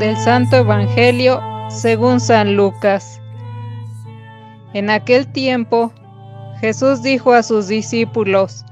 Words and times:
Santo 0.00 0.56
Evangelio 0.56 1.42
según 1.68 2.20
San 2.20 2.56
Lucas. 2.56 3.20
En 4.72 4.88
aquel 4.88 5.30
tiempo, 5.30 5.92
Jesús 6.60 7.02
dijo 7.02 7.34
a 7.34 7.42
sus 7.42 7.68
discípulos, 7.68 8.64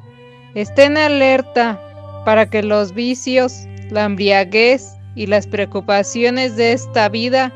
estén 0.54 0.96
alerta 0.96 1.78
para 2.24 2.48
que 2.48 2.62
los 2.62 2.94
vicios, 2.94 3.66
la 3.90 4.04
embriaguez 4.04 4.96
y 5.16 5.26
las 5.26 5.46
preocupaciones 5.46 6.56
de 6.56 6.72
esta 6.72 7.10
vida 7.10 7.52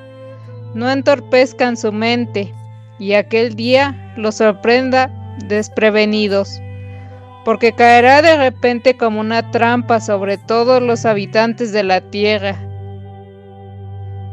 no 0.74 0.90
entorpezcan 0.90 1.78
su 1.78 1.92
mente 1.92 2.52
y 2.98 3.14
aquel 3.14 3.56
día 3.56 4.12
los 4.18 4.34
sorprenda 4.34 5.10
desprevenidos, 5.48 6.60
porque 7.46 7.72
caerá 7.72 8.20
de 8.20 8.36
repente 8.36 8.98
como 8.98 9.20
una 9.20 9.50
trampa 9.50 9.98
sobre 9.98 10.36
todos 10.36 10.82
los 10.82 11.06
habitantes 11.06 11.72
de 11.72 11.84
la 11.84 12.02
tierra. 12.02 12.71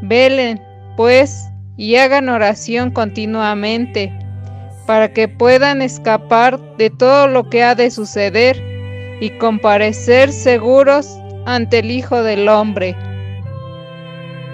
Velen, 0.01 0.61
pues, 0.95 1.49
y 1.77 1.95
hagan 1.95 2.29
oración 2.29 2.91
continuamente, 2.91 4.13
para 4.85 5.13
que 5.13 5.27
puedan 5.27 5.81
escapar 5.81 6.59
de 6.77 6.89
todo 6.89 7.27
lo 7.27 7.49
que 7.49 7.63
ha 7.63 7.75
de 7.75 7.91
suceder 7.91 8.61
y 9.21 9.29
comparecer 9.31 10.31
seguros 10.31 11.19
ante 11.45 11.79
el 11.79 11.91
Hijo 11.91 12.23
del 12.23 12.47
Hombre. 12.49 12.95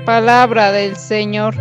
Palabra 0.06 0.72
del 0.72 0.96
Señor. 0.96 1.56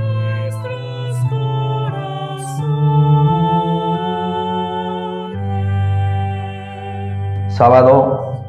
Sábado 7.48 8.44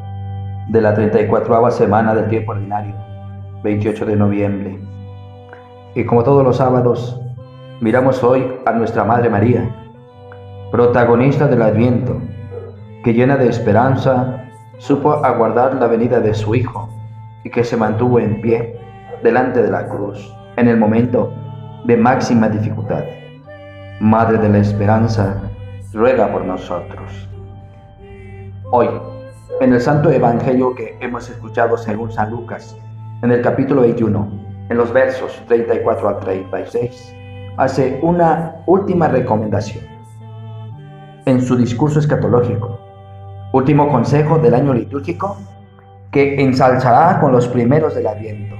de 0.68 0.82
la 0.82 0.96
34 0.96 1.72
semana 1.72 2.16
del 2.16 2.28
tiempo 2.28 2.54
ordinario, 2.54 2.96
28 3.64 4.06
de 4.06 4.16
noviembre. 4.16 4.95
Y 5.96 6.04
como 6.04 6.24
todos 6.24 6.44
los 6.44 6.58
sábados, 6.58 7.22
miramos 7.80 8.22
hoy 8.22 8.46
a 8.66 8.74
nuestra 8.74 9.06
Madre 9.06 9.30
María, 9.30 9.74
protagonista 10.70 11.48
del 11.48 11.62
Adviento, 11.62 12.18
que 13.02 13.14
llena 13.14 13.38
de 13.38 13.48
esperanza 13.48 14.44
supo 14.78 15.14
aguardar 15.24 15.76
la 15.76 15.88
venida 15.88 16.20
de 16.20 16.34
su 16.34 16.54
Hijo 16.54 16.90
y 17.46 17.50
que 17.50 17.64
se 17.64 17.78
mantuvo 17.78 18.20
en 18.20 18.42
pie 18.42 18.78
delante 19.24 19.64
de 19.64 19.72
la 19.72 19.88
cruz 19.88 20.36
en 20.58 20.68
el 20.68 20.76
momento 20.76 21.32
de 21.86 21.96
máxima 21.96 22.50
dificultad. 22.50 23.06
Madre 24.02 24.38
de 24.38 24.50
la 24.50 24.58
Esperanza, 24.58 25.44
ruega 25.94 26.30
por 26.30 26.44
nosotros. 26.44 27.30
Hoy, 28.70 28.90
en 29.62 29.72
el 29.72 29.80
Santo 29.80 30.12
Evangelio 30.12 30.76
que 30.76 30.98
hemos 31.00 31.30
escuchado 31.30 31.78
según 31.78 32.12
San 32.12 32.32
Lucas, 32.32 32.78
en 33.22 33.32
el 33.32 33.42
capítulo 33.42 33.84
21, 33.84 34.45
en 34.70 34.78
los 34.78 34.92
versos 34.92 35.42
34 35.48 36.10
al 36.10 36.20
36, 36.20 37.16
hace 37.58 38.00
una 38.02 38.64
última 38.66 39.08
recomendación. 39.08 39.84
En 41.26 41.42
su 41.42 41.56
discurso 41.56 42.00
escatológico, 42.00 42.80
último 43.54 43.90
consejo 43.90 44.38
del 44.40 44.54
año 44.54 44.74
litúrgico, 44.74 45.38
que 46.12 46.42
ensalzará 46.42 47.20
con 47.20 47.32
los 47.32 47.48
primeros 47.48 47.96
del 47.96 48.08
Adviento. 48.08 48.56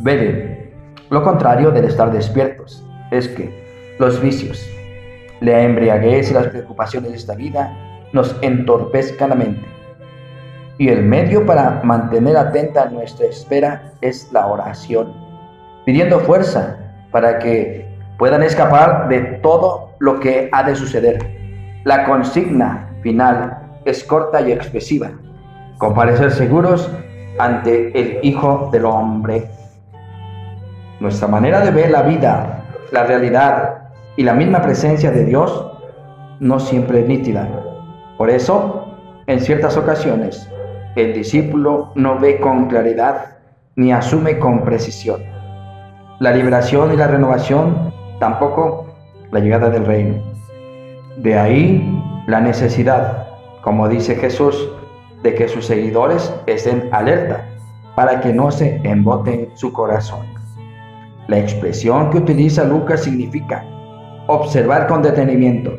Veden, 0.00 0.72
lo 1.10 1.22
contrario 1.22 1.70
del 1.70 1.84
estar 1.84 2.10
despiertos 2.10 2.84
es 3.10 3.28
que 3.28 3.94
los 3.98 4.20
vicios, 4.20 4.68
la 5.40 5.62
embriaguez 5.62 6.30
y 6.30 6.34
las 6.34 6.48
preocupaciones 6.48 7.10
de 7.10 7.16
esta 7.16 7.34
vida 7.34 7.76
nos 8.12 8.36
entorpezcan 8.42 9.30
la 9.30 9.36
mente. 9.36 9.73
Y 10.78 10.88
el 10.88 11.04
medio 11.04 11.46
para 11.46 11.80
mantener 11.84 12.36
atenta 12.36 12.86
nuestra 12.86 13.26
espera 13.26 13.92
es 14.00 14.30
la 14.32 14.46
oración, 14.46 15.12
pidiendo 15.84 16.18
fuerza 16.20 16.78
para 17.12 17.38
que 17.38 17.86
puedan 18.18 18.42
escapar 18.42 19.08
de 19.08 19.20
todo 19.42 19.90
lo 20.00 20.18
que 20.18 20.48
ha 20.52 20.64
de 20.64 20.74
suceder. 20.74 21.18
La 21.84 22.04
consigna 22.04 22.90
final 23.02 23.58
es 23.84 24.02
corta 24.02 24.40
y 24.40 24.50
expresiva. 24.50 25.12
Comparecer 25.78 26.32
seguros 26.32 26.90
ante 27.38 27.98
el 27.98 28.18
Hijo 28.22 28.70
del 28.72 28.84
Hombre. 28.84 29.48
Nuestra 30.98 31.28
manera 31.28 31.60
de 31.60 31.70
ver 31.70 31.90
la 31.90 32.02
vida, 32.02 32.64
la 32.90 33.04
realidad 33.04 33.90
y 34.16 34.22
la 34.22 34.34
misma 34.34 34.62
presencia 34.62 35.10
de 35.10 35.24
Dios 35.24 35.72
no 36.40 36.58
siempre 36.58 37.00
es 37.00 37.06
nítida. 37.06 37.48
Por 38.16 38.30
eso, 38.30 38.96
en 39.26 39.40
ciertas 39.40 39.76
ocasiones, 39.76 40.48
el 40.96 41.12
discípulo 41.12 41.90
no 41.96 42.18
ve 42.18 42.38
con 42.38 42.66
claridad 42.66 43.36
ni 43.76 43.92
asume 43.92 44.38
con 44.38 44.64
precisión. 44.64 45.22
La 46.20 46.30
liberación 46.30 46.92
y 46.92 46.96
la 46.96 47.08
renovación, 47.08 47.92
tampoco 48.20 48.86
la 49.32 49.40
llegada 49.40 49.70
del 49.70 49.84
reino. 49.84 50.22
De 51.16 51.36
ahí 51.36 52.02
la 52.28 52.40
necesidad, 52.40 53.26
como 53.62 53.88
dice 53.88 54.14
Jesús, 54.14 54.70
de 55.24 55.34
que 55.34 55.48
sus 55.48 55.66
seguidores 55.66 56.32
estén 56.46 56.88
alerta 56.92 57.44
para 57.96 58.20
que 58.20 58.32
no 58.32 58.50
se 58.50 58.80
emboten 58.84 59.48
su 59.54 59.72
corazón. 59.72 60.26
La 61.26 61.38
expresión 61.38 62.10
que 62.10 62.18
utiliza 62.18 62.64
Lucas 62.64 63.02
significa 63.02 63.64
observar 64.26 64.86
con 64.86 65.02
detenimiento, 65.02 65.78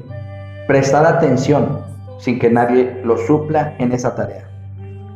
prestar 0.68 1.06
atención, 1.06 1.80
sin 2.18 2.40
que 2.40 2.50
nadie 2.50 3.00
lo 3.04 3.18
supla 3.18 3.76
en 3.78 3.92
esa 3.92 4.16
tarea. 4.16 4.55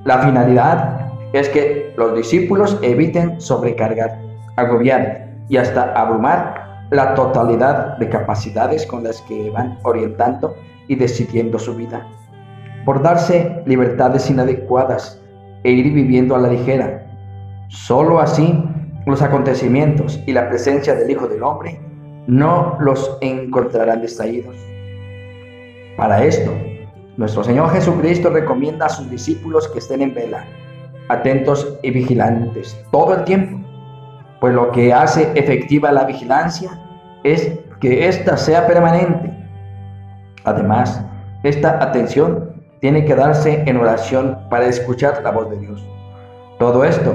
La 0.06 0.20
finalidad 0.20 1.12
es 1.34 1.50
que 1.50 1.94
los 1.98 2.16
discípulos 2.16 2.80
eviten 2.82 3.40
sobrecargar, 3.42 4.20
agobiar 4.56 5.30
y 5.50 5.58
hasta 5.58 5.94
abrumar 5.94 6.88
la 6.92 7.14
totalidad 7.16 7.98
de 7.98 8.10
capacidades 8.10 8.86
con 8.86 9.04
las 9.04 9.22
que 9.24 9.50
van 9.50 9.78
orientando 9.84 10.56
y 10.88 10.96
decidiendo 10.96 11.60
su 11.60 11.76
vida. 11.76 12.08
Por 12.86 13.04
darse 13.04 13.62
libertades 13.66 14.30
inadecuadas 14.30 15.22
e 15.64 15.72
ir 15.72 15.94
viviendo 15.94 16.36
a 16.36 16.40
la 16.40 16.50
ligera. 16.50 17.06
Solo 17.68 18.20
así 18.20 18.64
los 19.06 19.22
acontecimientos 19.22 20.20
y 20.26 20.32
la 20.32 20.50
presencia 20.50 20.96
del 20.96 21.12
Hijo 21.12 21.28
del 21.28 21.44
Hombre 21.44 21.80
no 22.26 22.78
los 22.80 23.18
encontrarán 23.22 24.02
distraídos. 24.02 24.56
Para 25.98 26.24
esto, 26.24 26.52
nuestro 27.20 27.44
Señor 27.44 27.70
Jesucristo 27.72 28.30
recomienda 28.30 28.86
a 28.86 28.90
sus 28.90 29.10
discípulos 29.10 29.68
que 29.68 29.80
estén 29.80 30.02
en 30.02 30.14
vela, 30.14 30.46
atentos 31.10 31.78
y 31.84 31.92
vigilantes 31.92 32.80
todo 32.92 33.14
el 33.14 33.26
tiempo, 33.26 33.60
pues 34.40 34.54
lo 34.54 34.72
que 34.72 34.94
hace 34.94 35.30
efectiva 35.36 35.92
la 35.92 36.06
vigilancia 36.06 36.80
es 37.26 37.60
que 37.82 38.08
ésta 38.08 38.38
sea 38.38 38.66
permanente. 38.66 39.34
Además, 40.46 41.04
esta 41.44 41.84
atención 41.84 42.54
tiene 42.80 43.04
que 43.04 43.16
darse 43.16 43.64
en 43.66 43.76
oración 43.76 44.38
para 44.50 44.68
escuchar 44.68 45.22
la 45.22 45.32
voz 45.32 45.50
de 45.50 45.58
Dios. 45.58 45.86
Todo 46.58 46.86
esto 46.86 47.14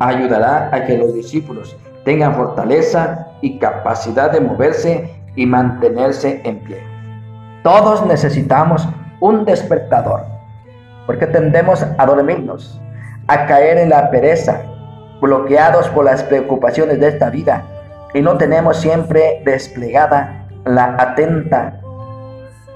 ayudará 0.00 0.68
a 0.70 0.84
que 0.84 0.98
los 0.98 1.14
discípulos 1.14 1.74
tengan 2.04 2.34
fortaleza 2.34 3.28
y 3.40 3.58
capacidad 3.58 4.30
de 4.30 4.40
moverse 4.40 5.14
y 5.34 5.46
mantenerse 5.46 6.42
en 6.44 6.58
pie. 6.58 6.82
Todos 7.62 8.04
necesitamos 8.04 8.86
un 9.20 9.44
despertador, 9.44 10.22
porque 11.06 11.26
tendemos 11.26 11.84
a 11.96 12.06
dormirnos, 12.06 12.80
a 13.28 13.46
caer 13.46 13.78
en 13.78 13.90
la 13.90 14.10
pereza, 14.10 14.62
bloqueados 15.20 15.88
por 15.88 16.04
las 16.04 16.22
preocupaciones 16.22 17.00
de 17.00 17.08
esta 17.08 17.30
vida 17.30 17.64
y 18.14 18.22
no 18.22 18.36
tenemos 18.36 18.78
siempre 18.78 19.42
desplegada 19.44 20.46
la 20.64 20.96
atenta 20.98 21.80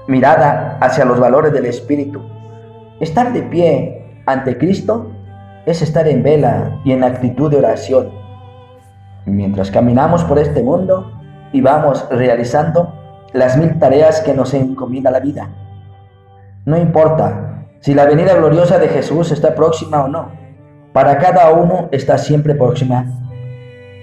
mirada 0.07 0.77
hacia 0.81 1.05
los 1.05 1.19
valores 1.19 1.53
del 1.53 1.65
Espíritu. 1.65 2.21
Estar 2.99 3.33
de 3.33 3.41
pie 3.43 4.21
ante 4.25 4.57
Cristo 4.57 5.11
es 5.65 5.81
estar 5.81 6.07
en 6.07 6.23
vela 6.23 6.79
y 6.83 6.91
en 6.91 7.03
actitud 7.03 7.49
de 7.49 7.57
oración. 7.57 8.11
Mientras 9.25 9.71
caminamos 9.71 10.23
por 10.23 10.39
este 10.39 10.63
mundo 10.63 11.11
y 11.53 11.61
vamos 11.61 12.07
realizando 12.09 12.93
las 13.33 13.57
mil 13.57 13.79
tareas 13.79 14.21
que 14.21 14.33
nos 14.33 14.53
encomienda 14.53 15.11
la 15.11 15.19
vida. 15.19 15.49
No 16.63 16.77
importa 16.77 17.65
si 17.79 17.95
la 17.95 18.05
venida 18.05 18.35
gloriosa 18.35 18.77
de 18.77 18.87
Jesús 18.87 19.31
está 19.31 19.55
próxima 19.55 20.03
o 20.03 20.07
no. 20.07 20.29
Para 20.93 21.17
cada 21.17 21.51
uno 21.51 21.89
está 21.91 22.19
siempre 22.19 22.53
próxima, 22.53 23.05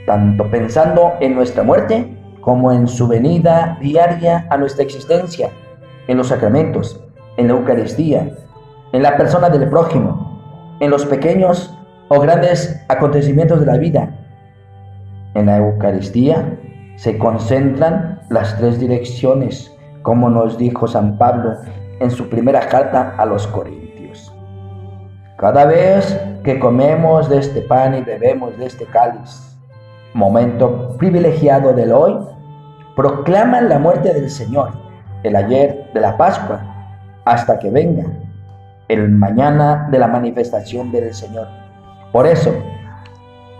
tanto 0.06 0.50
pensando 0.50 1.12
en 1.20 1.36
nuestra 1.36 1.62
muerte 1.62 2.18
como 2.40 2.72
en 2.72 2.88
su 2.88 3.06
venida 3.06 3.78
diaria 3.80 4.48
a 4.50 4.56
nuestra 4.56 4.82
existencia, 4.82 5.50
en 6.08 6.16
los 6.16 6.28
sacramentos, 6.28 7.00
en 7.36 7.46
la 7.46 7.54
Eucaristía, 7.54 8.28
en 8.92 9.02
la 9.02 9.16
persona 9.16 9.50
del 9.50 9.68
prójimo, 9.68 10.76
en 10.80 10.90
los 10.90 11.06
pequeños 11.06 11.78
o 12.08 12.18
grandes 12.18 12.84
acontecimientos 12.88 13.60
de 13.60 13.66
la 13.66 13.76
vida. 13.76 14.18
En 15.34 15.46
la 15.46 15.58
Eucaristía 15.58 16.58
se 16.96 17.18
concentran 17.18 18.22
las 18.30 18.58
tres 18.58 18.80
direcciones, 18.80 19.72
como 20.02 20.28
nos 20.28 20.58
dijo 20.58 20.88
San 20.88 21.18
Pablo 21.18 21.58
en 22.00 22.10
su 22.10 22.28
primera 22.28 22.60
carta 22.68 23.14
a 23.16 23.24
los 23.24 23.46
Corintios. 23.46 24.32
Cada 25.36 25.64
vez 25.66 26.20
que 26.42 26.58
comemos 26.58 27.28
de 27.28 27.38
este 27.38 27.62
pan 27.62 27.94
y 27.94 28.02
bebemos 28.02 28.56
de 28.58 28.66
este 28.66 28.84
cáliz, 28.86 29.56
momento 30.14 30.96
privilegiado 30.98 31.72
del 31.72 31.92
hoy, 31.92 32.16
proclaman 32.96 33.68
la 33.68 33.78
muerte 33.78 34.12
del 34.12 34.30
Señor, 34.30 34.72
el 35.22 35.36
ayer 35.36 35.90
de 35.94 36.00
la 36.00 36.16
Pascua, 36.16 36.60
hasta 37.24 37.58
que 37.58 37.70
venga 37.70 38.04
el 38.88 39.10
mañana 39.10 39.88
de 39.90 39.98
la 39.98 40.08
manifestación 40.08 40.90
del 40.90 41.14
Señor. 41.14 41.46
Por 42.10 42.26
eso, 42.26 42.52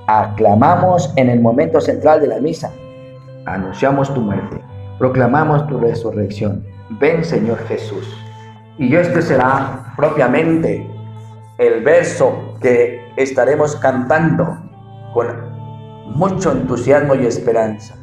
aclamamos 0.07 1.13
en 1.17 1.29
el 1.29 1.41
momento 1.41 1.81
central 1.81 2.21
de 2.21 2.29
la 2.29 2.41
misa, 2.41 2.73
anunciamos 3.45 4.13
tu 4.13 4.21
muerte, 4.21 4.61
proclamamos 4.99 5.67
tu 5.67 5.79
resurrección. 5.79 6.65
Ven 6.99 7.23
Señor 7.23 7.59
Jesús. 7.67 8.28
Y 8.79 8.95
este 8.95 9.23
será 9.23 9.93
propiamente 9.97 10.89
el 11.59 11.83
verso 11.83 12.57
que 12.61 13.13
estaremos 13.17 13.75
cantando 13.77 14.57
con 15.13 15.27
mucho 16.15 16.53
entusiasmo 16.53 17.15
y 17.15 17.27
esperanza. 17.27 17.97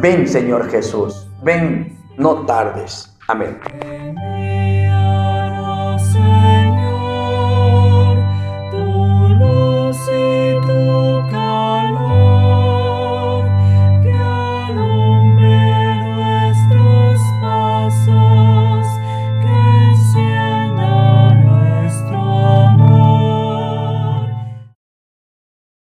Ven 0.00 0.26
Señor 0.26 0.70
Jesús, 0.70 1.28
ven, 1.42 1.98
no 2.16 2.46
tardes. 2.46 3.14
Amén. 3.28 3.58